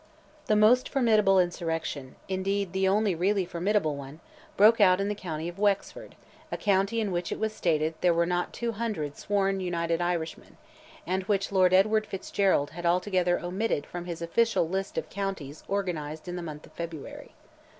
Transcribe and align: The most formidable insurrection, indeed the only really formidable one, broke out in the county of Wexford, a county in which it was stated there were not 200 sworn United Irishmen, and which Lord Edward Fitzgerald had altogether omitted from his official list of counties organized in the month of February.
The 0.47 0.55
most 0.55 0.89
formidable 0.89 1.39
insurrection, 1.39 2.15
indeed 2.27 2.73
the 2.73 2.87
only 2.87 3.13
really 3.13 3.45
formidable 3.45 3.95
one, 3.95 4.19
broke 4.57 4.81
out 4.81 4.99
in 4.99 5.09
the 5.09 5.13
county 5.13 5.47
of 5.47 5.59
Wexford, 5.59 6.15
a 6.51 6.57
county 6.57 6.99
in 6.99 7.11
which 7.11 7.31
it 7.31 7.37
was 7.39 7.53
stated 7.53 7.93
there 8.01 8.11
were 8.11 8.25
not 8.25 8.51
200 8.51 9.15
sworn 9.15 9.59
United 9.59 10.01
Irishmen, 10.01 10.57
and 11.05 11.21
which 11.25 11.51
Lord 11.51 11.71
Edward 11.71 12.07
Fitzgerald 12.07 12.71
had 12.71 12.83
altogether 12.83 13.39
omitted 13.39 13.85
from 13.85 14.05
his 14.05 14.23
official 14.23 14.67
list 14.67 14.97
of 14.97 15.07
counties 15.11 15.63
organized 15.67 16.27
in 16.27 16.35
the 16.35 16.41
month 16.41 16.65
of 16.65 16.71
February. 16.73 17.35